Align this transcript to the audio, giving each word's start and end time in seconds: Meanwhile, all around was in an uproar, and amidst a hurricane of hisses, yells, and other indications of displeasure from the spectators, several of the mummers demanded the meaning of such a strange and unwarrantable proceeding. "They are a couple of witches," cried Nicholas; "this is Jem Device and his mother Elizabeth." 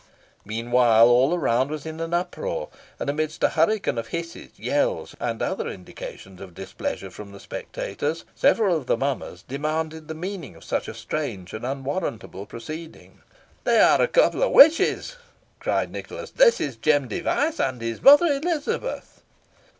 Meanwhile, 0.45 1.07
all 1.07 1.35
around 1.35 1.69
was 1.69 1.85
in 1.85 1.99
an 1.99 2.11
uproar, 2.11 2.69
and 2.99 3.07
amidst 3.07 3.43
a 3.43 3.49
hurricane 3.49 3.99
of 3.99 4.07
hisses, 4.07 4.49
yells, 4.57 5.15
and 5.19 5.43
other 5.43 5.67
indications 5.67 6.41
of 6.41 6.55
displeasure 6.55 7.11
from 7.11 7.31
the 7.31 7.39
spectators, 7.39 8.25
several 8.33 8.75
of 8.75 8.87
the 8.87 8.97
mummers 8.97 9.43
demanded 9.43 10.07
the 10.07 10.15
meaning 10.15 10.55
of 10.55 10.63
such 10.63 10.87
a 10.87 10.95
strange 10.95 11.53
and 11.53 11.63
unwarrantable 11.67 12.47
proceeding. 12.47 13.21
"They 13.63 13.79
are 13.79 14.01
a 14.01 14.07
couple 14.07 14.41
of 14.41 14.53
witches," 14.53 15.17
cried 15.59 15.91
Nicholas; 15.91 16.31
"this 16.31 16.59
is 16.59 16.77
Jem 16.77 17.07
Device 17.07 17.59
and 17.59 17.79
his 17.79 18.01
mother 18.01 18.25
Elizabeth." 18.25 19.21